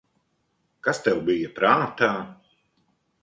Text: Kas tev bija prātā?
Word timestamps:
Kas 0.87 1.01
tev 1.07 1.19
bija 1.27 1.51
prātā? 1.59 2.11